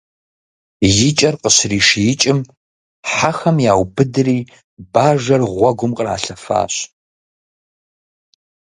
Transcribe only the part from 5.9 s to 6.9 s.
къралъэфащ.